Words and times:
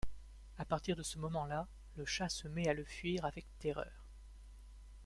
À 0.57 0.65
partir 0.65 0.95
de 0.95 1.03
ce 1.03 1.19
moment-là, 1.19 1.67
le 1.95 2.05
chat 2.05 2.27
se 2.27 2.47
met 2.47 2.67
à 2.67 2.73
le 2.73 2.83
fuir 2.83 3.23
avec 3.23 3.45
terreur. 3.59 4.01